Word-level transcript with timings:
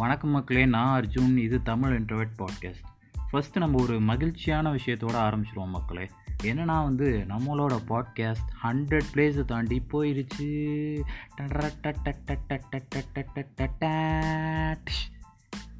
வணக்கம் 0.00 0.30
மக்களே 0.30 0.66
நான் 0.66 1.02
அர்ஜுன் 1.02 1.36
இது 1.36 1.62
தமிழ் 1.62 1.96
இன்டர்வெட் 1.96 2.34
பாட்காஸ்ட் 2.38 2.84
ஃபஸ்ட்டு 3.32 3.58
நம்ம 3.58 3.82
ஒரு 3.82 4.00
மகிழ்ச்சியான 4.00 4.72
விஷயத்தோட 4.72 5.16
ஆரம்பிச்சிருவோம் 5.16 5.68
மக்களே. 5.68 6.10
என்னன்னா 6.42 6.82
வந்து 6.82 7.24
நம்மளோட 7.28 7.78
பாட்காஸ்ட் 7.88 8.48
ஹண்ட்ரட் 8.62 9.00
பிளேஸை 9.14 9.44
தாண்டி 9.44 9.82
போயிருச்சு. 9.92 11.00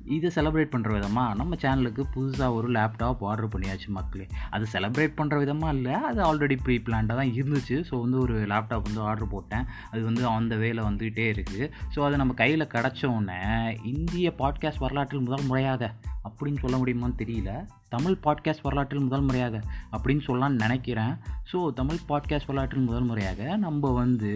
இதை 0.05 0.31
செலப்ரேட் 0.35 0.73
பண்ணுற 0.73 0.93
விதமாக 0.93 1.35
நம்ம 1.35 1.57
சேனலுக்கு 1.61 2.05
புதுசாக 2.15 2.55
ஒரு 2.55 2.71
லேப்டாப் 2.71 3.21
ஆர்டர் 3.21 3.49
பண்ணியாச்சு 3.49 3.87
மக்களே. 3.87 4.27
அது 4.51 4.67
செலப்ரேட் 4.73 5.17
பண்ணுற 5.17 5.39
விதமாக 5.39 5.75
இல்லை 5.75 5.93
அது 5.93 6.21
ஆல்ரெடி 6.23 6.59
ப்ரீ 6.63 6.77
பிளான்டாக 6.79 7.17
தான் 7.17 7.33
இருந்துச்சு. 7.33 7.85
ஸோ 7.91 8.01
வந்து 8.01 8.19
ஒரு 8.19 8.35
லேப்டாப் 8.35 8.83
வந்து 8.83 9.01
ஆர்டர் 9.01 9.29
போட்டேன். 9.29 9.67
அது 9.91 10.05
வந்து 10.05 10.27
அந்த 10.27 10.57
வேலை 10.57 10.85
வந்துகிட்டே 10.85 11.27
இருக்குது 11.35 11.71
ஸோ 11.95 12.05
அது 12.05 12.17
நம்ம 12.17 12.35
கையில் 12.35 12.67
கிடச்சோன்னே 12.67 13.41
இந்திய 13.83 14.35
பாட்காஸ்ட் 14.39 14.79
வரலாற்றில் 14.79 15.21
முதல் 15.21 15.47
முறையாக 15.47 15.93
அப்படின்னு 16.29 16.59
சொல்ல 16.59 16.77
முடியுமான்னு 16.77 17.21
தெரியல. 17.23 17.51
தமிழ் 17.89 18.17
பாட்காஸ்ட் 18.25 18.63
வரலாற்றில் 18.63 19.01
முதல் 19.01 19.21
முறையாக 19.21 19.61
அப்படின்னு 19.93 20.23
சொல்லலாம்னு 20.27 20.63
நினைக்கிறேன். 20.65 21.15
ஸோ 21.53 21.73
தமிழ் 21.73 22.01
பாட்காஸ்ட் 22.09 22.47
வரலாற்றில் 22.47 22.81
முதல் 22.81 23.03
முறையாக 23.03 23.57
நம்ம 23.57 23.91
வந்து 23.93 24.33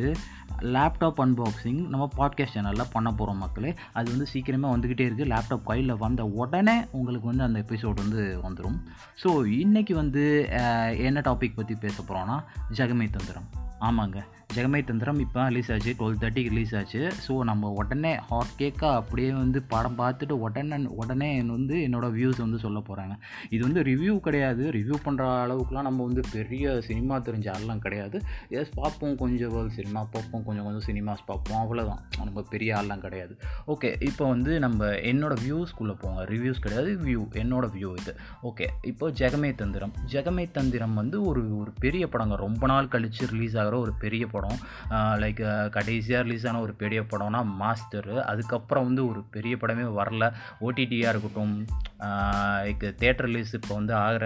லேப்டாப் 0.60 1.20
அன்பாக்சிங் 1.24 1.80
நம்ம 1.88 2.08
பாட்காஸ்ட் 2.16 2.56
சேனலில் 2.56 2.92
பண்ண 2.92 3.12
போகிறோம் 3.12 3.38
மக்களே. 3.38 3.74
அது 3.92 4.10
வந்து 4.10 4.26
சீக்கிரமே 4.32 4.68
வந்துக்கிட்டே 4.74 5.06
இருக்குது 5.08 5.30
லேப்டாப் 5.34 5.62
கையில் 5.62 5.94
வந்த 5.96 6.24
உடனே 6.24 6.76
உங்களுக்கு 6.90 7.26
வந்து 7.26 7.44
அந்த 7.44 7.64
எபிசோட் 7.68 8.02
வந்து 8.04 8.40
வந்துடும் 8.42 8.78
ஸோ 9.24 9.32
இன்றைக்கி 9.60 9.92
வந்து 9.92 10.24
என்ன 10.98 11.20
டாபிக் 11.20 11.54
பற்றி 11.54 11.74
பேச 11.74 12.02
போகிறோன்னா 12.02 12.38
ஜெகமே 12.70 13.10
தந்திரம் 13.10 13.48
ஆமாங்க. 13.80 14.18
ஜெகமை 14.54 14.80
தந்திரம் 14.88 15.20
இப்போ 15.24 15.44
ரிலீஸ் 15.50 15.70
ஆச்சு. 15.74 15.92
டுவெல் 15.98 16.18
தேர்ட்டிக்கு 16.22 16.50
ரிலீஸ் 16.55 16.72
ஆச்சு. 16.78 17.00
ஸோ 17.27 17.33
நம்ம 17.48 17.70
உடனே 17.80 18.12
ஹாட் 18.28 18.52
கேக்காக 18.58 18.98
அப்படியே 19.00 19.30
வந்து 19.41 19.58
படம் 19.72 19.97
பார்த்துட்டு 20.00 20.34
உடனே 20.47 20.78
உடனே 21.00 21.30
வந்து 21.56 21.77
என்னோடய 21.86 22.14
வியூஸ் 22.19 22.41
வந்து 22.44 22.58
சொல்ல 22.64 22.78
போகிறாங்க 22.88 23.14
இது 23.55 23.60
வந்து 23.66 23.82
ரிவ்யூ 23.88 24.14
கிடையாது. 24.27 24.64
ரிவ்யூ 24.77 24.98
பண்ணுற 25.06 25.25
அளவுக்குலாம் 25.44 25.88
நம்ம 25.88 26.05
வந்து 26.08 26.22
பெரிய 26.36 26.75
சினிமா 26.88 27.16
தெரிஞ்ச 27.28 27.48
ஆள்லாம் 27.55 27.82
கிடையாது. 27.86 28.20
எஸ் 28.58 28.72
பார்ப்போம். 28.80 29.16
கொஞ்சம் 29.22 29.70
சினிமா 29.78 30.02
பார்ப்போம். 30.14 30.44
கொஞ்சம் 30.48 30.66
கொஞ்சம் 30.69 30.86
சினிமாஸ் 30.88 31.25
பார்ப்போம். 31.30 31.58
அவ்வளோதான் 31.62 32.02
நம்ம 32.20 32.44
பெரிய 32.55 32.77
ஆள்லாம் 32.80 33.05
கிடையாது. 33.06 33.34
ஓகே 33.75 33.91
இப்போ 34.10 34.25
வந்து 34.34 34.52
நம்ம 34.66 34.91
என்னோட 35.12 35.34
வியூஸ்குள்ளே 35.47 35.97
போங்க. 36.05 36.22
ரிவ்யூஸ் 36.34 36.62
கிடையாது. 36.66 36.92
வியூ 37.08 37.25
என்னோட 37.42 37.64
வியூ 37.77 37.92
இது. 38.02 38.14
ஓகே 38.50 38.69
இப்போ 38.92 39.08
ஜெகமே 39.22 39.52
தந்திரம் 39.62 39.94
ஜெகமே 40.14 40.47
தந்திரம் 40.58 40.97
வந்து 41.02 41.16
ஒரு 41.32 41.44
ஒரு 41.60 41.72
பெரிய 41.86 42.05
படங்க. 42.14 42.36
ரொம்ப 42.47 42.64
நாள் 42.75 42.92
கழித்து 42.94 43.32
ரிலீஸ் 43.34 43.58
ஆகிற 43.62 43.77
ஒரு 43.84 43.92
பெரிய 44.05 44.25
படம். 44.27 44.42
லைக் 44.91 45.69
கடைசியாக 45.69 46.25
ரிலீஸ் 46.25 46.47
ஆன 46.47 46.61
ஒரு 46.61 46.73
பெரிய 46.73 47.00
படம்னா 47.00 47.45
மாஸ்டரு 47.61 48.20
அதுக்கப்புறம் 48.20 48.84
வந்து 48.84 49.09
ஒரு 49.09 49.25
பெரிய 49.31 49.56
படமே 49.56 49.87
வரல. 50.00 50.33
ஓடிடியாக 50.61 51.12
இருக்கட்டும் 51.14 51.67
லைக் 52.64 52.84
தேட்டர் 53.02 53.27
ரிலீஸ் 53.28 53.55
இப்போ 53.55 53.72
வந்து 53.74 53.94
ஆகிற 53.94 54.24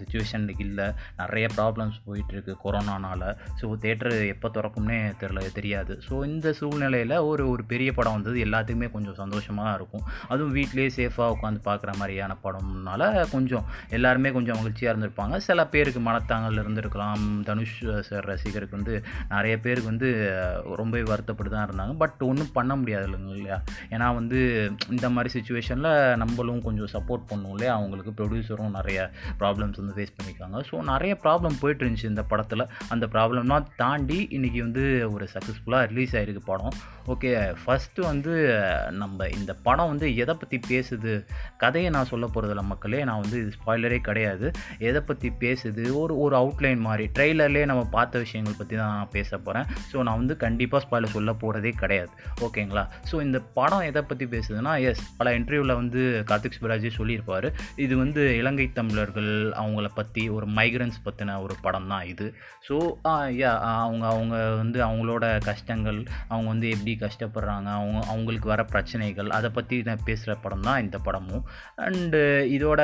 சுச்சுவேஷன் 0.00 0.46
இல்லை. 0.66 0.86
நிறைய 1.20 1.46
ப்ராப்ளம்ஸ் 1.58 1.98
போயிட்டுருக்கு 2.06 2.52
கொரோனானால் 2.64 3.26
ஸோ 3.60 3.66
தேட்டர் 3.84 4.14
எப்போ 4.34 4.48
திறக்கும்னே 4.56 4.98
தெரில 5.22 5.44
தெரியாது. 5.58 5.92
ஸோ 6.08 6.14
இந்த 6.30 6.52
சூழ்நிலையில் 6.60 7.16
ஒரு 7.30 7.44
ஒரு 7.52 7.64
பெரிய 7.64 7.90
படம் 7.92 8.16
வந்தது. 8.18 8.38
எல்லாத்துக்குமே 8.46 8.90
கொஞ்சம் 8.96 9.18
சந்தோஷமாக 9.22 9.66
தான் 9.68 9.78
இருக்கும். 9.80 10.04
அதுவும் 10.28 10.54
வீட்லேயே 10.58 10.90
சேஃபாக 10.98 11.34
உட்காந்து 11.36 11.60
பார்க்குற 11.68 11.90
மாதிரியான 12.00 12.36
படம்னால 12.44 13.02
கொஞ்சம் 13.34 13.66
எல்லாருமே 13.98 14.32
கொஞ்சம் 14.38 14.58
மகிழ்ச்சியாக 14.60 14.92
இருந்திருப்பாங்க. 14.92 15.36
சில 15.48 15.66
பேருக்கு 15.66 16.00
மனத்தாங்கல் 16.00 16.60
இருந்திருக்கலாம். 16.62 17.24
தனுஷ் 17.48 17.76
சார் 18.08 18.28
ரசிகருக்கு 18.32 18.78
வந்து 18.78 18.94
நிறைய 19.34 19.54
பேருக்கு 19.66 19.90
வந்து 19.92 20.08
ரொம்ப 20.80 21.02
வருத்தப்பட்டு 21.12 21.52
தான் 21.54 21.66
இருந்தாங்க. 21.68 21.94
பட் 22.02 22.20
ஒன்றும் 22.30 22.52
பண்ண 22.52 22.72
முடியாது 22.76 23.06
இல்லைங்க 23.08 23.32
இல்லையா? 23.36 23.58
ஏன்னா 23.94 24.06
வந்து 24.14 24.38
இந்த 24.94 25.06
மாதிரி 25.10 25.30
சுச்சுவேஷனில் 25.36 26.16
நம்மளும் 26.22 26.62
கொஞ்சம் 26.62 26.92
சப்போர்ட் 26.94 27.19
பண்ணுவோம் 27.30 27.54
இல்லையா 27.56 27.72
அவங்களுக்கு 27.78 28.12
ப்ரொடியூசரும் 28.18 28.76
நிறைய 28.78 28.98
ப்ராப்ளம்ஸ் 29.40 29.80
வந்து 29.82 29.96
ஃபேஸ் 29.96 30.14
பண்ணியிருக்காங்க 30.16 30.58
ஸோ 30.70 30.82
நிறைய 30.92 31.12
ப்ராப்ளம் 31.24 31.58
போயிட்டு 31.62 31.82
இருந்துச்சு 31.84 32.10
இந்த 32.12 32.24
படத்தில். 32.32 32.64
அந்த 32.94 33.06
ப்ராப்ளம்லாம் 33.14 33.66
தாண்டி 33.82 34.18
இன்றைக்கி 34.36 34.60
வந்து 34.66 34.84
ஒரு 35.14 35.28
சக்ஸஸ்ஃபுல்லாக 35.34 35.88
ரிலீஸ் 35.92 36.14
ஆகிருக்கு 36.20 36.42
படம். 36.50 36.76
ஓகே 37.12 37.30
ஃபஸ்ட்டு 37.62 38.06
வந்து 38.10 38.32
நம்ம 39.02 39.28
இந்த 39.38 39.52
படம் 39.66 39.90
வந்து 39.92 40.06
எதை 40.22 40.34
பற்றி 40.42 40.60
பேசுது? 40.72 41.12
கதையை 41.62 41.90
நான் 41.96 42.10
சொல்ல 42.12 42.26
போகிறதில்ல 42.34 42.64
மக்களே 42.72 43.00
நான் 43.10 43.22
வந்து 43.24 43.36
இது 43.42 43.52
ஸ்பாய்லரே 43.58 43.98
கிடையாது. 44.08 44.46
எதை 44.88 45.00
பற்றி 45.10 45.30
பேசுது? 45.44 45.84
ஒரு 46.02 46.14
ஒரு 46.24 46.34
அவுட்லைன் 46.42 46.82
மாதிரி. 46.88 47.06
ட்ரெய்லர்லேயே 47.16 47.66
நம்ம 47.70 47.82
பார்த்த 47.96 48.24
விஷயங்கள் 48.24 48.58
பற்றி 48.60 48.74
தான் 48.80 48.92
நான் 48.96 49.12
பேச 49.16 49.38
போகிறேன் 49.38 49.66
ஸோ 49.92 49.96
நான் 50.08 50.20
வந்து 50.22 50.36
கண்டிப்பாக 50.44 50.82
ஸ்பாய்லர் 50.86 51.16
சொல்ல 51.16 51.32
போகிறதே 51.42 51.72
கிடையாது. 51.82 52.12
ஓகேங்களா 52.46 52.84
ஸோ 53.10 53.16
இந்த 53.26 53.38
படம் 53.58 53.86
எதை 53.90 54.02
பற்றி 54.10 54.26
பேசுதுன்னா 54.34 54.74
எஸ் 54.90 55.02
பல 55.20 55.34
இன்டர்வியூவில் 55.38 55.74
வந்து 55.80 56.02
கார்த்திக் 56.30 56.56
சுப்ராஜே 56.58 56.90
சொல்லியிருப்பார். 57.00 57.48
இது 57.84 57.94
வந்து 58.04 58.22
இலங்கை 58.40 58.68
தமிழர்கள் 58.80 59.32
அவங்கள 59.62 59.88
பற்றி 59.98 60.24
ஒரு 60.36 60.48
மைக்ரன்ஸ் 60.60 60.98
பற்றின 61.06 61.36
ஒரு 61.46 61.54
படம் 61.66 61.90
தான் 61.94 62.06
இது 62.12 62.26
ஸோ 62.68 62.76
யா 63.40 63.52
அவங்க 63.84 64.04
அவங்க 64.14 64.36
வந்து 64.62 64.78
அவங்களோட 64.86 65.24
கஷ்டங்கள் 65.50 65.98
அவங்க 66.32 66.48
வந்து 66.54 66.68
எப்படி 66.74 66.92
கஷ்டப்படுறாங்க 67.04 67.68
அவங்க 67.78 67.98
அவங்களுக்கு 68.12 68.48
வர 68.52 68.62
பிரச்சனைகள் 68.72 69.28
அதை 69.38 69.48
பற்றி 69.56 69.76
நான் 69.88 70.06
பேசுகிற 70.08 70.32
படம் 70.44 70.66
தான் 70.68 70.80
இந்த 70.84 70.96
படமும். 71.06 71.44
அண்டு 71.86 72.20
இதோட 72.56 72.80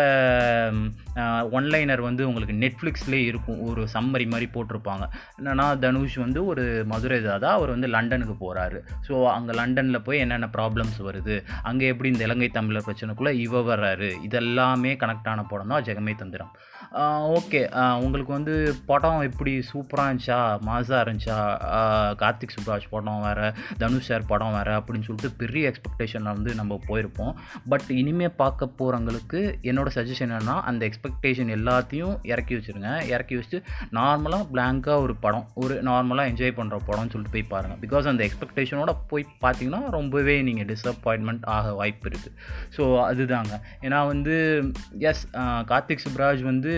ஒன்லைனர் 1.59 2.03
வந்து 2.09 2.22
உங்களுக்கு 2.28 2.54
நெட்ஃப்ளிக்ஸ்லேயே 2.65 3.27
இருக்கும். 3.31 3.60
ஒரு 3.69 3.83
சம்மரி 3.94 4.27
மாதிரி 4.33 4.47
போட்டிருப்பாங்க. 4.54 5.04
என்னென்னா 5.38 5.66
தனுஷ் 5.84 6.19
வந்து 6.25 6.41
ஒரு 6.53 6.65
மதுரை 6.93 7.19
தாதா 7.28 7.50
அவர் 7.59 7.75
வந்து 7.75 7.88
லண்டனுக்கு 7.97 8.37
போகிறாரு 8.44 8.78
ஸோ 9.09 9.15
அங்கே 9.37 9.53
லண்டனில் 9.60 10.04
போய் 10.06 10.22
என்னென்ன 10.25 10.48
ப்ராப்ளம்ஸ் 10.56 10.98
வருது? 11.09 11.37
அங்கே 11.71 11.91
எப்படி 11.93 12.10
இந்த 12.15 12.25
இலங்கை 12.28 12.50
தமிழர் 12.59 12.87
பிரச்சனைக்குள்ளே 12.88 13.34
இவ 13.47 13.62
வர்றாரு? 13.71 14.06
இதெல்லாமே 14.27 14.93
கனெக்ட் 15.03 15.28
ஆன 15.28 15.43
படம் 15.43 15.69
தான் 15.69 15.84
ஜெகமே 15.84 16.15
தந்திரம். 16.15 16.53
ஓகே. 17.37 17.61
உங்களுக்கு 18.05 18.33
வந்து 18.37 18.55
படம் 18.91 19.23
எப்படி 19.29 19.53
சூப்பராக 19.71 20.09
இருந்துச்சா? 20.09 20.39
மாசாக 20.69 21.01
இருந்துச்சா? 21.05 21.39
கார்த்திக் 22.23 22.55
சுப்ராஜ் 22.57 22.87
படம் 22.95 23.23
வேறு 23.27 23.49
தனுஷ் 23.83 24.09
சார் 24.09 24.27
படம் 24.33 24.55
வேறு 24.57 24.73
அப்படின்னு 24.79 25.07
சொல்லிட்டு 25.09 25.31
பெரிய 25.43 25.71
எக்ஸ்பெக்டேஷனில் 25.71 26.35
வந்து 26.37 26.55
நம்ம 26.61 26.79
போயிருப்போம். 26.89 27.33
பட் 27.73 27.87
இனிமேல் 28.01 28.35
பார்க்க 28.43 28.69
போகிறவங்களுக்கு 28.81 29.41
என்னோட 29.71 29.91
சஜஷன் 29.97 30.27
என்னென்னா 30.29 30.57
அந்த 30.71 30.83
எக்ஸ்பெக்டேஷன் 30.89 31.51
எல்லாத்தையும் 31.59 32.15
இறக்கி 32.33 32.55
வச்சுருங்க. 32.59 32.93
இறக்கி 33.15 33.37
வச்சுட்டு 33.39 33.61
நார்மலாக 33.99 34.47
பிளாங்காக 34.53 34.99
ஒரு 35.07 35.17
படம் 35.25 35.47
ஒரு 35.65 35.77
நார்மலாக 35.91 36.31
என்ஜாய் 36.33 36.57
பண்ணுற 36.61 36.81
படம்னு 36.89 37.13
சொல்லிட்டு 37.15 37.35
போய் 37.37 37.51
பாருங்கள் 37.55 37.81
பிகாஸ் 37.85 38.11
அந்த 38.13 38.25
எக்ஸ்பெக்டேஷனோட 38.29 38.95
போய் 39.13 39.27
பார்த்தீங்கன்னா 39.45 39.83
ரொம்பவே 39.99 40.37
நீங்கள் 40.51 40.69
டிசப்பாயின்மெண்ட் 40.73 41.45
ஆக 41.57 41.75
வாய்ப்பு 41.81 42.11
இருக்குது 42.11 42.35
ஸோ 42.77 42.83
அதுதாங்க. 43.11 43.55
ஏன்னா 43.87 44.01
வந்து 44.13 44.37
எஸ் 45.11 45.25
கார்த்திக் 45.73 46.05
சுப்ராஜ் 46.07 46.43
வந்து 46.53 46.73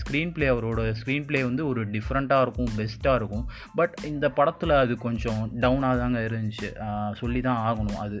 ஸ்க்ரீன் 0.00 0.32
ப்ளே 0.32 0.46
அவரோட 0.48 0.80
ஸ்க்ரீன் 1.00 1.26
ப்ளே 1.26 1.40
வந்து 1.42 1.62
ஒரு 1.68 1.82
டிஃப்ரெண்ட்டாக 1.86 2.44
இருக்கும் 2.46 2.70
பெஸ்ட்டாக 2.76 3.14
இருக்கும். 3.14 3.44
பட் 3.74 3.94
இந்த 4.04 4.26
படத்தில் 4.30 4.74
அது 4.82 4.96
கொஞ்சம் 4.98 5.42
டவுனாக 5.60 5.98
தாங்க 5.98 6.20
இருந்துச்சு. 6.20 6.68
சொல்லி 7.14 7.40
தான் 7.40 7.60
ஆகணும் 7.66 8.00
அது. 8.06 8.18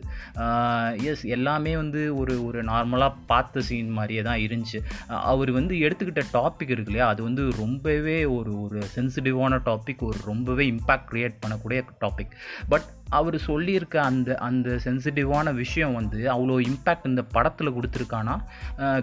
எஸ் 1.04 1.24
எல்லாமே 1.36 1.74
வந்து 1.76 2.02
ஒரு 2.16 2.36
ஒரு 2.46 2.62
நார்மலாக 2.64 3.12
பார்த்த 3.26 3.60
சீன் 3.60 3.90
மாதிரியே 3.90 4.22
தான் 4.22 4.42
இருந்துச்சு. 4.46 4.80
அவர் 5.08 5.50
வந்து 5.50 5.74
எடுத்துக்கிட்ட 5.86 6.24
டாபிக் 6.32 6.74
இருக்கு 6.74 6.90
இல்லையா 6.90 7.08
அது 7.08 7.22
வந்து 7.22 7.42
ரொம்பவே 7.56 8.18
ஒரு 8.24 8.52
ஒரு 8.62 8.80
சென்சிட்டிவான 8.96 9.60
டாபிக் 9.70 10.04
ஒரு 10.10 10.18
ரொம்பவே 10.24 10.64
இம்பேக்ட் 10.70 11.08
க்ரியேட் 11.12 11.40
பண்ணக்கூடிய 11.46 11.80
டாபிக் 12.00 12.32
பட் 12.68 12.86
அவர் 13.18 13.36
சொல்லியிருக்க 13.46 13.96
அந்த 14.02 14.36
அந்த 14.46 14.68
சென்சிட்டிவான 14.84 15.52
விஷயம் 15.54 15.94
வந்து 15.94 16.18
அவ்வளோ 16.32 16.56
இம்பேக்ட் 16.68 17.08
இந்த 17.10 17.22
படத்தில் 17.34 17.74
கொடுத்துருக்கானா? 17.76 18.34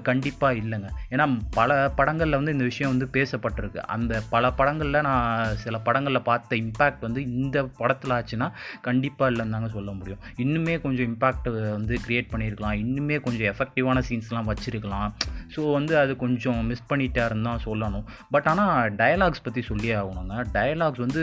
கண்டிப்பாக 0.10 0.60
இல்லைங்க. 0.62 0.90
ஏன்னா 1.14 1.26
பல 1.60 1.78
படங்களில் 2.00 2.38
வந்து 2.40 2.52
இந்த 2.52 2.64
விஷயம் 2.64 2.92
வந்து 2.94 3.08
பேசப்பட்டிருக்கு. 3.18 3.82
அந்த 3.96 4.22
பல 4.30 4.52
படங்களில் 4.52 5.06
நான் 5.10 5.56
சில 5.64 5.80
படங்களில் 5.80 6.28
பார்த்த 6.30 6.56
இம்பேக்ட் 6.56 7.06
வந்து 7.08 7.24
இந்த 7.24 7.64
படத்தில் 7.80 8.16
ஆச்சுன்னா 8.18 8.50
கண்டிப்பாக 8.82 9.32
இல்லைன்னு 9.32 9.56
தாங்க 9.58 9.70
சொல்ல 9.78 9.92
முடியும். 9.92 10.22
இன்னுமே 10.46 10.76
கொஞ்சம் 10.82 11.08
இம்பேக்ட் 11.12 11.50
வந்து 11.78 11.98
க்ரியேட் 12.08 12.32
பண்ணியிருக்கலாம். 12.34 12.78
இன்னுமே 12.84 13.20
கொஞ்சம் 13.20 13.50
எஃபெக்டிவான 13.54 14.04
சீன்ஸ்லாம் 14.10 14.50
வச்சுருக்கலாம். 14.52 15.10
ஸோ 15.56 15.62
வந்து 15.78 15.94
அது 16.02 16.14
கொஞ்சம் 16.24 16.60
மிஸ் 16.70 16.88
பண்ணிட்டாருன்னு 16.92 17.48
தான் 17.50 17.64
சொல்லணும். 17.66 18.06
பட் 18.34 18.48
ஆனால் 18.52 18.96
டயலாக்ஸ் 19.02 19.44
பற்றி 19.46 19.64
சொல்லியே 19.70 19.96
ஆகணுங்க. 20.02 20.36
டயலாக்ஸ் 20.58 21.04
வந்து 21.06 21.22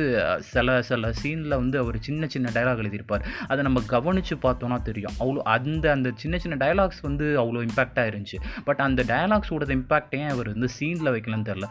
சில 0.53 0.77
சில 0.91 1.13
சீனில் 1.21 1.59
வந்து 1.63 1.77
அவர் 1.83 1.99
சின்ன 2.09 2.29
சின்ன 2.35 2.53
டயலாக் 2.57 2.83
எழுதியிருப்பார். 2.85 3.27
அதை 3.51 3.61
நம்ம 3.69 3.83
கவனித்து 3.95 4.37
பார்த்தோன்னா 4.47 4.79
தெரியும். 4.89 5.17
அவ்வளோ 5.23 5.43
அந்த 5.57 5.87
அந்த 5.97 6.09
சின்ன 6.23 6.39
சின்ன 6.45 6.59
டயலாக்ஸ் 6.65 7.03
வந்து 7.09 7.27
அவ்வளோ 7.43 7.63
இம்பேக்டாக 7.69 8.11
இருந்துச்சு. 8.11 8.41
பட் 8.69 8.83
அந்த 8.89 9.01
டயலாக்ஸோட 9.13 9.69
இம்பேக்ட் 9.79 10.17
ஏன் 10.21 10.31
அவர் 10.35 10.53
வந்து 10.55 10.71
சீனில் 10.79 11.13
வைக்கலன்னு 11.17 11.49
தெரில 11.51 11.69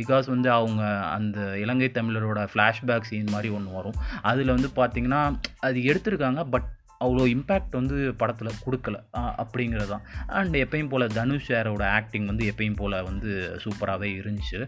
பிகாஸ் 0.00 0.26
வந்து 0.34 0.48
அவங்க 0.58 0.82
அந்த 1.16 1.38
இலங்கை 1.64 1.90
தமிழரோட 1.98 2.40
ஃப்ளாஷ்பேக் 2.52 3.08
சீன் 3.10 3.34
மாதிரி 3.34 3.48
ஒன்று 3.58 3.76
வரும். 3.78 3.98
அதில் 4.30 4.54
வந்து 4.56 4.70
பார்த்திங்கன்னா 4.80 5.22
அது 5.68 5.78
எடுத்திருக்காங்க 5.90 6.42
பட் 6.54 6.68
அவ்வளோ 7.04 7.24
இம்பேக்ட் 7.34 7.74
வந்து 7.78 7.96
படத்தில் 8.20 8.60
கொடுக்கல. 8.64 8.96
அப்படிங்கிறது 9.42 9.90
தான் 9.92 10.04
அண்ட் 10.38 10.56
எப்பயும் 10.62 10.90
போல் 10.92 11.06
தனுஷ் 11.18 11.48
சாரோட 11.50 11.84
ஆக்டிங் 11.98 12.26
வந்து 12.30 12.44
எப்பயும் 12.52 12.78
போல் 12.80 12.96
வந்து 13.10 13.30
சூப்பராகவே 13.64 14.10
இருந்துச்சு. 14.20 14.58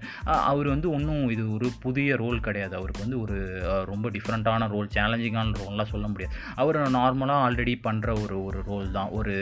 அவர் 0.51 0.69
வந்து 0.75 0.89
ஒன்றும் 0.97 1.25
இது 1.35 1.45
ஒரு 1.57 1.69
புதிய 1.85 2.17
ரோல் 2.23 2.45
கிடையாது. 2.49 2.75
அவருக்கு 2.81 3.05
வந்து 3.07 3.21
ஒரு 3.25 3.37
ரொம்ப 3.93 4.07
டிஃப்ரெண்ட்டான 4.17 4.69
ரோல் 4.75 4.95
சேலஞ்சிங்கான 4.97 5.57
ரோல்லாம் 5.63 5.93
சொல்ல 5.95 6.07
முடியாது. 6.13 6.35
அவர் 6.63 6.79
நார்மலாக 6.99 7.45
ஆல்ரெடி 7.47 7.77
பண்ணுற 7.89 8.09
ஒரு 8.25 8.39
ஒரு 8.49 8.61
ரோல் 8.71 8.89
தான். 8.99 9.13
ஒரு 9.19 9.37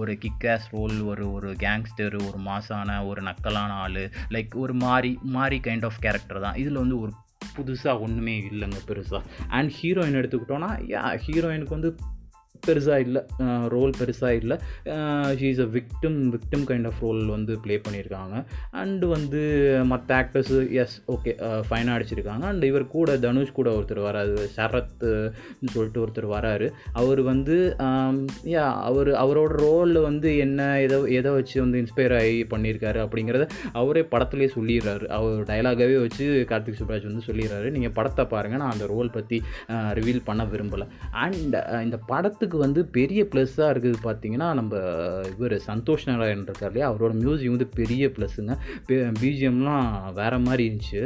ஒரு 0.00 0.12
கிக்காஸ் 0.24 0.68
ரோல் 0.76 0.96
ஒரு 1.12 1.26
ஒரு 1.36 1.50
கேங்ஸ்டர் 1.64 2.16
ஒரு 2.28 2.38
மாசான 2.50 3.00
ஒரு 3.10 3.22
நக்கலான 3.30 3.72
ஆள். 3.86 4.02
லைக் 4.36 4.54
ஒரு 4.64 4.76
மாறி 4.84 5.12
மாறி 5.36 5.58
கைண்ட் 5.66 5.88
ஆஃப் 5.88 6.00
கேரக்டர் 6.06 6.44
தான். 6.46 6.58
இதில் 6.62 6.82
வந்து 6.82 6.98
ஒரு 7.04 7.12
புதுசாக 7.56 8.02
ஒன்றுமே 8.04 8.34
இல்லைங்க 8.48 8.80
பெருசாக 8.88 9.22
அண்ட் 9.56 9.70
ஹீரோயின் 9.78 10.18
எடுத்துக்கிட்டோன்னா 10.20 10.70
யா 10.92 11.02
ஹீரோயினுக்கு 11.26 11.76
வந்து 11.76 11.90
பெருசாக 12.66 13.04
இல்லை. 13.06 13.22
ரோல் 13.74 13.92
பெருசாக 14.00 14.40
இல்லை. 14.40 14.56
She 15.40 15.48
is 15.54 15.62
a 15.66 15.68
victim 15.76 16.18
victim 16.34 16.64
kind 16.70 16.88
of 16.90 17.00
role 17.06 17.22
வந்து 17.34 17.52
ப்ளே 17.64 17.76
பண்ணியிருக்காங்க 17.86 18.36
அண்டு 18.82 19.06
வந்து 19.14 19.40
மற்ற 19.92 20.08
ஆக்டர்ஸ் 20.20 20.52
எஸ் 20.82 20.96
ஓகே 21.14 21.32
ஃபைனாக 21.68 21.96
அடிச்சிருக்காங்க. 21.96 22.44
அண்ட் 22.52 22.66
இவர் 22.70 22.86
கூட 22.96 23.16
தனுஷ் 23.24 23.56
கூட 23.58 23.68
ஒருத்தர் 23.78 24.02
வராது 24.08 24.36
சரத்னு 24.56 25.10
சொல்லிட்டு 25.74 26.02
ஒருத்தர் 26.04 26.28
வராரு. 26.36 26.68
அவர் 27.02 27.22
வந்து 27.30 27.56
யா 28.54 28.66
அவர் 28.88 29.10
அவரோட 29.22 29.52
ரோலில் 29.64 30.06
வந்து 30.08 30.28
என்ன 30.46 30.68
எதை 30.86 30.98
எதை 31.18 31.30
வச்சு 31.38 31.56
வந்து 31.64 31.80
இன்ஸ்பயர் 31.82 32.16
ஆகி 32.20 32.38
பண்ணியிருக்காரு 32.52 32.98
அப்படிங்கிறத 33.04 33.46
அவரே 33.80 34.02
படத்துலேயே 34.12 34.50
சொல்லிடுறாரு. 34.56 35.06
அவர் 35.18 35.48
டைலாகவே 35.50 35.96
வச்சு 36.04 36.26
கார்த்திக் 36.50 36.78
சுப்ராஜ் 36.80 37.08
வந்து 37.10 37.26
சொல்லிடுறாரு. 37.28 37.68
நீங்கள் 37.76 37.94
படத்தை 37.98 38.24
பாருங்கள் 38.34 38.62
நான் 38.62 38.74
அந்த 38.76 38.86
ரோல் 38.94 39.14
பற்றி 39.16 39.38
ரிவீல் 39.98 40.26
பண்ண 40.28 40.42
விரும்பலை. 40.52 40.86
அண்ட் 41.24 41.56
இந்த 41.86 41.98
படத்துக்கு 42.12 42.49
படத்துக்கு 42.50 42.66
வந்து 42.66 42.82
பெரிய 42.96 43.20
ப்ளஸ்ஸாக 43.32 43.72
இருக்குது 43.72 43.98
பார்த்தீங்கன்னா 44.06 44.48
நம்ம 44.58 44.72
இவர் 45.32 45.54
சந்தோஷ் 45.68 46.06
நாராயண் 46.08 46.44
இருக்கார் 46.48 46.70
இல்லையா? 46.70 46.86
அவரோட 46.90 47.12
மியூசிக் 47.22 47.52
வந்து 47.54 47.68
பெரிய 47.80 48.04
ப்ளஸ்ஸுங்க. 48.16 48.54
பிஜிஎம்லாம் 49.20 49.86
வேறு 50.18 50.38
மாதிரி 50.46 50.62
இருந்துச்சு. 50.68 51.02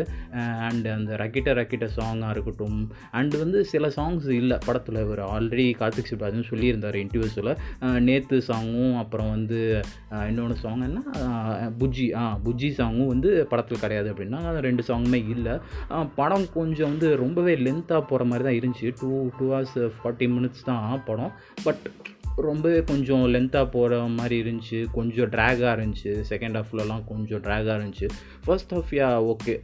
அண்டு 0.67 0.89
அந்த 0.99 1.11
ரக்கிட்ட 1.23 1.51
ரக்கிட்ட 1.59 1.87
சாங்காக 1.99 2.35
இருக்கட்டும் 2.35 2.79
அண்டு 3.21 3.37
வந்து 3.43 3.59
சில 3.73 3.91
சாங்ஸ் 3.99 4.29
இல்லை 4.41 4.59
படத்தில். 4.67 5.01
இவர் 5.07 5.23
ஆல்ரெடி 5.35 5.67
கார்த்திக் 5.83 6.11
சிவராஜன் 6.13 6.49
சொல்லியிருந்தார் 6.53 6.99
இன்டர்வியூஸில் 7.03 7.53
நேத்து 8.09 8.39
சாங்கும் 8.51 8.97
அப்புறம் 9.03 9.31
வந்து 9.37 9.61
இன்னொன்று 10.31 10.57
சாங் 10.65 10.87
என்ன? 10.89 11.03
புஜ்ஜி 11.83 12.09
ஆ 12.23 12.25
புஜ்ஜி 12.47 12.71
சாங்கும் 12.81 13.13
வந்து 13.15 13.31
படத்தில் 13.53 13.83
கிடையாது 13.85 14.11
அப்படின்னா 14.15 14.41
அது 14.53 14.67
ரெண்டு 14.69 14.85
சாங்குமே 14.91 15.21
இல்லை. 15.37 15.57
படம் 16.21 16.49
கொஞ்சம் 16.59 16.91
வந்து 16.93 17.09
ரொம்பவே 17.25 17.55
லென்த்தாக 17.67 18.03
போகிற 18.11 18.29
மாதிரி 18.31 18.45
தான் 18.49 18.59
இருந்துச்சு. 18.61 18.89
Two 19.01 19.11
two 19.39 19.45
hours 19.53 19.79
forty 19.99 20.27
minutes 20.35 20.67
தான் 20.71 21.03
படம். 21.09 21.33
பட் 21.63 21.91
ரொம்பவே 22.37 22.83
கொஞ்சம் 22.83 23.27
லென்த்தாக 23.35 23.71
போகிற 23.71 24.01
மாதிரி 24.05 24.37
இருந்துச்சு. 24.43 24.87
கொஞ்சம் 24.93 25.31
ட்ராகாக 25.31 25.73
இருந்துச்சு. 25.75 26.25
செகண்ட் 26.29 26.57
ஹாஃப்லலாம் 26.59 27.05
கொஞ்சம் 27.05 27.43
ட்ராகாக 27.43 27.79
இருந்துச்சு. 27.79 28.09
ஃபர்ஸ்ட் 28.45 28.73
ஹாஃப் 28.75 28.91
யா 28.91 29.35
ஓகே 29.35 29.61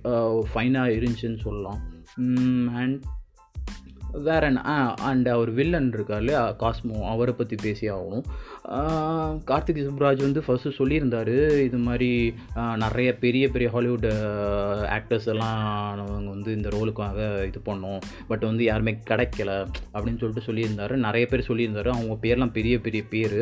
ஃபைனாக 0.55 0.91
இருந்துச்சுன்னு 0.99 1.41
சொல்லலாம். 1.41 1.81
அண்ட் 2.75 3.03
வேற 4.29 4.43
என்ன? 4.51 4.61
அண்ட் 5.11 5.29
அவர் 5.35 5.51
வில்லன் 5.59 5.91
இருக்கார் 5.97 6.23
இல்லையா 6.23 6.43
காஸ்மோ 6.63 6.99
அவரை 7.13 7.33
பற்றி 7.39 7.57
பேசி 7.63 7.85
ஆகணும். 7.95 8.25
கார்த்திக் 9.51 9.81
சுப்ராஜ் 9.89 10.21
வந்து 10.27 10.41
ஃபஸ்ட்டு 10.47 10.75
சொல்லியிருந்தார் 10.79 11.35
இது 11.67 11.79
மாதிரி 11.87 12.11
நிறைய 12.85 13.11
பெரிய 13.25 13.45
பெரிய 13.55 13.69
ஹாலிவுட் 13.75 14.07
ஆக்டர்ஸ் 14.97 15.29
எல்லாம் 15.35 15.59
அவங்க 16.05 16.29
வந்து 16.35 16.51
இந்த 16.59 16.69
ரோலுக்காக 16.77 17.19
இது 17.49 17.61
பண்ணோம். 17.69 18.01
பட் 18.31 18.45
வந்து 18.49 18.65
யாருமே 18.71 18.95
கிடைக்கல 19.11 19.51
அப்படின்னு 19.95 20.21
சொல்லிட்டு 20.23 20.47
சொல்லியிருந்தாரு. 20.49 20.97
நிறைய 21.07 21.25
பேர் 21.33 21.49
சொல்லியிருந்தார். 21.49 21.91
அவங்க 21.97 22.17
பேர்லாம் 22.27 22.55
பெரிய 22.59 22.75
பெரிய 22.87 23.03
பேர். 23.15 23.41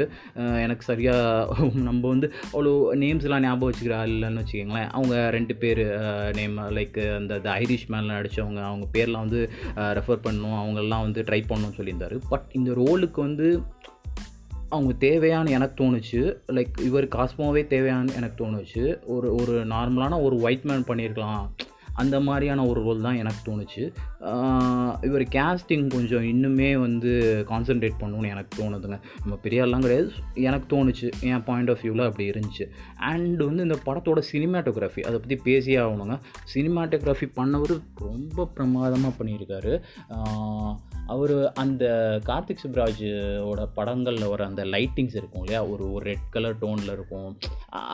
எனக்கு 0.64 0.84
சரியாக 0.90 1.68
நம்ம 1.88 2.02
வந்து 2.14 2.30
அவ்வளோ 2.52 2.74
நேம்ஸ்லாம் 3.02 3.44
ஞாபகம் 3.46 3.70
வச்சுக்கிறா 3.70 4.00
இல்லைன்னு 4.12 4.42
வச்சுக்கோங்களேன். 4.42 4.90
அவங்க 4.96 5.16
ரெண்டு 5.36 5.56
பேர் 5.64 5.82
நேம் 6.38 6.56
லைக் 6.78 6.98
அந்த 7.18 7.50
ஐரிஷ் 7.60 7.88
மேனில் 7.94 8.16
நடித்தவங்க 8.16 8.62
அவங்க 8.70 8.86
பேர்லாம் 8.96 9.26
வந்து 9.26 9.42
ரெஃபர் 9.98 10.24
பண்ணணும் 10.26 10.57
அவங்களெலாம் 10.64 11.00
வந்து 11.00 11.22
ட்ரை 11.22 11.42
பண்ணணும்னு 11.48 11.76
சொல்லியிருந்தார். 11.76 12.20
பட் 12.28 12.44
இந்த 12.52 12.70
ரோலுக்கு 12.70 13.20
வந்து 13.20 13.62
அவங்க 14.68 14.92
தேவையான 14.92 15.50
எனக்கு 15.50 15.84
தோணுச்சு. 15.84 16.36
லைக் 16.46 16.80
இவர் 16.80 17.08
காஸ்மோவே 17.08 17.66
தேவையானு 17.66 18.14
எனக்கு 18.14 18.46
தோணுச்சு. 18.46 19.04
ஒரு 19.04 19.34
ஒரு 19.34 19.66
நார்மலான 19.66 20.22
ஒரு 20.22 20.36
ஒயிட் 20.36 20.62
மேன் 20.62 20.84
பண்ணியிருக்கலாம். 20.84 21.50
அந்த 21.98 22.20
மாதிரியான 22.20 22.66
ஒரு 22.66 22.80
ரோல் 22.82 23.00
தான் 23.00 23.16
எனக்கு 23.16 23.40
தோணுச்சு. 23.44 23.84
இவர் 25.04 25.22
கேஸ்டிங் 25.22 25.88
கொஞ்சம் 25.88 26.24
இன்னுமே 26.24 26.70
வந்து 26.80 27.10
கான்சென்ட்ரேட் 27.48 28.00
பண்ணணும்னு 28.00 28.28
எனக்கு 28.28 28.62
தோணுதுங்க. 28.62 28.98
நம்ம 29.20 29.38
பெரியாரெலாம் 29.42 29.80
கிடையாது. 29.80 30.12
எனக்கு 30.34 30.66
தோணுச்சு. 30.70 31.08
என் 31.20 31.44
பாயிண்ட் 31.44 31.70
ஆஃப் 31.70 31.80
வியூவில் 31.82 32.04
அப்படி 32.04 32.30
இருந்துச்சு. 32.30 32.64
அண்ட் 32.96 33.42
வந்து 33.42 33.62
இந்த 33.62 33.78
படத்தோட 33.86 34.22
சினிமாட்டோகிராஃபி 34.32 35.00
அதை 35.00 35.18
பற்றி 35.18 35.36
பேசியே 35.36 35.76
ஆகணுங்க. 35.76 36.18
சினிமாட்டோகிராஃபி 36.54 37.28
பண்ணவர் 37.36 37.80
ரொம்ப 37.94 38.46
பிரமாதமாக 38.46 39.24
பண்ணியிருக்காரு. 39.24 39.72
அவர் 41.14 41.34
அந்த 41.62 41.84
கார்த்திக் 42.28 42.62
சுப்ராஜோட 42.64 43.60
படங்களில் 43.78 44.30
வர 44.32 44.40
அந்த 44.50 44.62
லைட்டிங்ஸ் 44.74 45.16
இருக்கும் 45.20 45.42
இல்லையா? 45.44 45.60
ஒரு 45.72 45.84
ஒரு 45.94 46.04
ரெட் 46.10 46.26
கலர் 46.34 46.58
டோனில் 46.62 46.92
இருக்கும். 46.96 47.28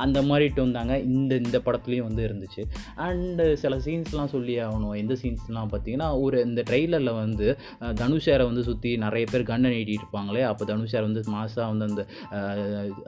அந்த 0.05 0.19
மாதிரி 0.28 0.46
டோன் 0.56 0.75
தாங்க 0.76 0.94
இந்த 1.14 1.32
இந்த 1.44 1.58
படத்துலேயும் 1.66 2.06
வந்து 2.08 2.22
இருந்துச்சு. 2.28 2.62
அண்டு 3.06 3.46
சில 3.62 3.75
சீன்ஸ்லாம் 3.87 4.32
சொல்லி 4.34 4.55
ஆகணும். 4.66 4.94
எந்த 5.02 5.14
சீன்ஸ்லாம் 5.22 5.70
பார்த்தீங்கன்னா 5.72 6.08
ஒரு 6.25 6.38
இந்த 6.49 6.61
ட்ரெய்லரில் 6.70 7.12
வந்து 7.22 7.46
தனுஷாரை 8.02 8.46
வந்து 8.50 8.64
சுற்றி 8.69 8.90
நிறைய 9.05 9.25
பேர் 9.32 9.49
கண்ணை 9.50 9.70
நீட்டிட்டு 9.75 10.02
இருப்பாங்களே 10.02 10.43
அப்போ 10.50 10.64
தனுஷார் 10.72 11.06
வந்து 11.08 11.22
மாசாக 11.37 11.67
வந்து 11.72 11.87
அந்த 11.90 12.02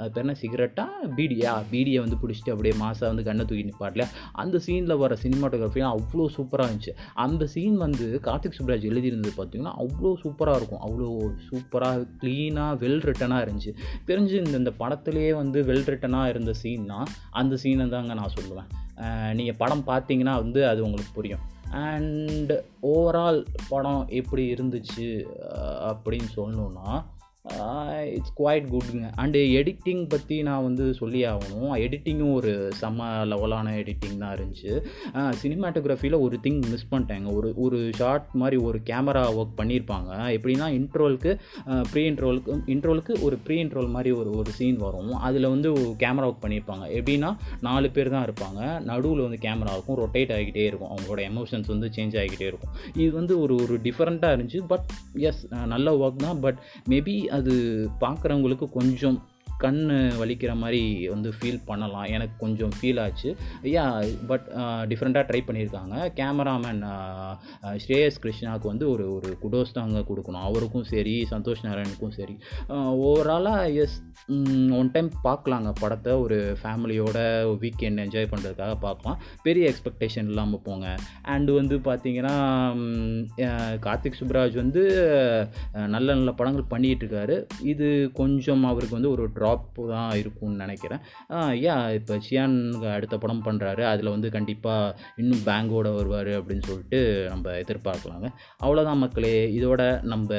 அது 0.03 0.11
பேர் 0.15 0.25
என்ன 0.25 0.37
சிகரெட்டாக 0.43 1.11
பீடியா? 1.19 1.53
பீடியை 1.73 2.01
வந்து 2.05 2.21
பிடிச்சிட்டு 2.23 2.53
அப்படியே 2.55 2.75
மாசாக 2.85 3.11
வந்து 3.13 3.27
கண்ணை 3.29 3.45
தூக்கி 3.49 3.65
நிற்பாட்லையா 3.71 4.09
அந்த 4.43 4.57
சீனில் 4.67 5.01
வர 5.05 5.17
சினிமாட்டோகிராஃபிலாம் 5.25 5.95
அவ்வளோ 5.97 6.27
சூப்பராக 6.37 6.69
இருந்துச்சு. 6.69 6.95
அந்த 7.27 7.43
சீன் 7.55 7.77
வந்து 7.85 8.07
கார்த்திக் 8.29 8.59
சுப்ராஜ் 8.59 8.89
எழுதியிருந்தது 8.91 9.35
பார்த்தீங்கன்னா 9.39 9.75
அவ்வளோ 9.97 10.15
சூப்பராக 10.23 10.57
இருக்கும். 10.57 10.83
அவ்வளோ 10.87 11.31
சூப்பராக 11.49 12.07
க்ளீனாக 12.23 12.79
வெல் 12.85 13.03
ரிட்டனாக 13.09 13.45
இருந்துச்சு. 13.45 13.73
தெரிஞ்சு 14.07 14.35
இந்த 14.47 14.57
இந்த 14.59 14.73
படத்துலேயே 14.79 15.35
வந்து 15.35 15.63
வெல் 15.63 15.87
ரிட்டனாக 15.93 16.29
இருந்த 16.29 16.53
சீன்னா 16.63 17.05
அந்த 17.31 17.57
சீனை 17.63 17.89
தாங்க 17.89 18.15
நான் 18.15 18.35
சொல்லுவேன். 18.39 18.71
நீங்கள் 19.35 19.59
படம் 19.59 19.85
பார்த்தீங்கன்னா 19.87 20.35
வந்து 20.35 20.69
அது 20.69 20.83
உங்களுக்கு 20.83 21.13
புரியும். 21.15 21.45
அண்ட் 21.71 22.53
ஓவரால் 22.83 23.45
படம் 23.69 24.07
எப்படி 24.09 24.55
இருந்துச்சு 24.55 25.07
அப்படின்னு 25.91 26.29
சொல்லணுன்னா 26.37 27.03
இட்ஸ் 27.47 28.33
குவாய்ட் 28.39 28.67
குட்ங்க 28.75 29.11
அண்டு 29.17 29.41
எடிட்டிங் 29.59 30.09
பற்றி 30.09 30.43
நான் 30.43 30.63
வந்து 30.63 30.95
சொல்லி 30.95 31.25
ஆகணும். 31.25 31.71
எடிட்டிங்கும் 31.75 32.33
ஒரு 32.33 32.73
செம்ம 32.81 33.03
லெவலான 33.33 33.75
எடிட்டிங் 33.81 34.19
தான் 34.19 34.37
இருந்துச்சு. 34.37 34.83
Uh, 35.15 35.33
சினிமாட்டோகிராஃபியில் 35.43 36.21
ஒரு 36.21 36.39
திங் 36.43 36.61
மிஸ் 36.71 36.87
பண்ணிட்டேங்க. 36.91 37.35
ஒரு 37.35 37.53
ஒரு 37.57 37.91
ஷார்ட் 37.95 38.27
மாதிரி 38.33 38.57
ஒரு 38.63 38.81
கேமரா 38.85 39.25
ஒர்க் 39.41 39.61
பண்ணியிருப்பாங்க. 39.61 40.11
எப்படின்னா 40.37 40.67
இன்ட்ரோலுக்கு 40.79 41.39
ப்ரீ 41.93 42.11
இன்ட்ரோலுக்கு 42.11 42.59
இன்ட்ரோலுக்கு 42.67 43.21
ஒரு 43.21 43.37
ப்ரீ 43.37 43.65
இன்ட்ரோல் 43.65 43.89
மாதிரி 43.89 44.11
ஒரு 44.17 44.31
ஒரு 44.31 44.51
சீன் 44.51 44.77
வரும். 44.77 45.13
அதில் 45.13 45.49
வந்து 45.49 45.73
கேமரா 45.73 46.27
ஒர்க் 46.31 46.45
பண்ணியிருப்பாங்க. 46.47 46.85
எப்படின்னா 47.01 47.37
நாலு 47.61 47.91
பேர் 47.91 48.11
தான் 48.11 48.27
இருப்பாங்க. 48.29 48.83
நடுவில் 48.83 49.21
வந்து 49.21 49.39
கேமரா 49.41 49.73
இருக்கும். 49.73 49.99
ரொட்டேட் 49.99 50.33
ஆகிக்கிட்டே 50.39 50.65
இருக்கும். 50.65 50.97
அவங்களோட 50.97 51.21
எமோஷன்ஸ் 51.31 51.67
வந்து 51.67 51.91
சேஞ்ச் 51.97 52.17
ஆகிக்கிட்டே 52.23 52.47
இருக்கும். 52.53 52.75
இது 52.95 53.13
வந்து 53.13 53.41
ஒரு 53.41 53.55
ஒரு 53.55 53.81
டிஃப்ரெண்ட்டாக 53.83 54.37
இருந்துச்சு. 54.37 54.61
பட் 54.67 54.91
எஸ் 55.15 55.47
நல்ல 55.67 55.97
ஒர்க் 55.97 56.17
தான். 56.17 56.41
பட் 56.41 56.59
மேபி 56.89 57.35
அது 57.37 57.55
பார்க்குறவங்களுக்கு 58.01 58.67
கொஞ்சம் 58.71 59.19
கண் 59.65 59.81
வலிக்கிற 60.21 60.53
மாதிரி 60.63 60.81
வந்து 61.09 61.29
ஃபீல் 61.37 61.61
பண்ணலாம். 61.69 62.07
எனக்கு 62.17 62.35
கொஞ்சம் 62.45 62.73
ஃபீல் 62.79 63.01
ஆச்சு. 63.05 63.31
யா 63.75 63.85
பட் 64.31 64.47
டிஃப்ரெண்ட்டாக 64.91 65.25
ட்ரை 65.29 65.41
பண்ணியிருக்காங்க. 65.49 65.95
கேமராமேன் 66.19 66.83
uh, 66.93 67.33
uh, 67.67 67.75
ஸ்ரேயஸ் 67.83 68.19
கிருஷ்ணாவுக்கு 68.25 68.71
வந்து 68.73 68.87
ஒரு 68.95 69.05
ஒரு 69.17 69.31
குடோஸ் 69.43 69.75
தாங்க 69.79 70.03
கொடுக்கணும். 70.11 70.47
அவருக்கும் 70.49 70.87
சரி 70.93 71.15
சந்தோஷ் 71.31 71.65
நாராயணுக்கும் 71.67 72.15
சரி. 72.19 72.37
ஓவராலாக 73.07 73.73
எஸ் 73.85 73.97
ஒன் 74.81 74.91
டைம் 74.97 75.11
பார்க்கலாங்க 75.29 75.73
படத்தை. 75.81 76.13
ஒரு 76.25 76.39
ஃபேமிலியோட 76.63 77.19
வீக்கெண்ட் 77.65 78.03
என்ஜாய் 78.05 78.31
பண்ணுறதுக்காக 78.33 78.77
பார்க்கலாம். 78.87 79.19
பெரிய 79.43 79.73
எக்ஸ்பெக்டேஷன் 79.73 80.31
இல்லாமல் 80.33 80.65
போங்க. 80.69 80.87
அண்டு 81.35 81.55
வந்து 81.61 81.79
பார்த்தீங்கன்னா 81.89 82.35
uh, 83.47 83.75
கார்த்திக் 83.87 84.21
சுப்ராஜ் 84.21 84.57
வந்து 84.63 84.85
நல்ல 85.95 86.09
நல்ல 86.15 86.33
படங்கள் 86.33 86.71
பண்ணிகிட்டு 86.75 87.05
இருக்காரு. 87.05 87.39
இது 87.73 87.89
கொஞ்சம் 88.21 88.65
அவருக்கு 88.73 88.99
வந்து 88.99 89.11
ஒரு 89.11 89.25
ட்ராப் 89.47 89.89
தான் 89.89 90.17
இருக்கும்னு 90.17 90.57
நினைக்கிறேன். 90.57 90.99
யா 91.67 91.95
இப்போ 91.95 92.15
ஷியான் 92.29 92.57
அடுத்த 92.93 93.19
படம் 93.19 93.43
பண்ணுறாரு 93.45 93.83
அதில் 93.93 94.09
வந்து 94.09 94.31
கண்டிப்பாக 94.31 95.01
இன்னும் 95.17 95.45
பேங்கோட 95.47 95.95
வருவார் 95.97 96.27
அப்படின்னு 96.27 96.63
சொல்லிட்டு 96.69 97.01
நம்ம 97.29 97.51
எதிர்பார்க்கலாங்க. 97.51 98.29
அவ்வளோதான் 98.63 99.03
மக்களே. 99.05 99.35
இதோட 99.59 100.03
நம்ம 100.03 100.35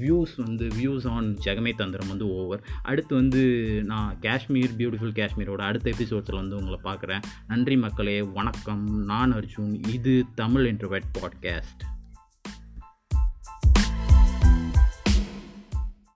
வியூஸ் 0.00 0.34
வந்து 0.36 0.66
வியூஸ் 0.80 1.06
ஆன் 1.08 1.30
ஜெகமே 1.44 1.72
தந்திரம் 1.76 2.08
வந்து 2.08 2.28
ஓவர் 2.34 2.62
அடுத்து 2.82 3.14
வந்து 3.14 3.42
நான் 3.84 4.18
காஷ்மீர் 4.20 4.76
பியூட்டிஃபுல் 4.78 5.16
காஷ்மீரோட 5.20 5.62
அடுத்த 5.70 5.90
எபிசோட்ஸில் 5.90 6.40
வந்து 6.40 6.56
உங்களை 6.56 6.78
பார்க்குறேன். 6.84 7.22
நன்றி 7.46 7.76
மக்களே. 7.76 8.22
வணக்கம். 8.22 8.84
நான் 9.04 9.34
அர்ஜுன். 9.34 9.74
இது 9.88 10.24
தமிழ் 10.34 10.66
இன்டர்வெட் 10.66 11.10
பாட்காஸ்ட் 11.18 11.82